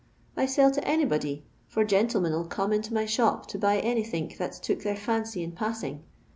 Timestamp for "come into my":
2.49-3.05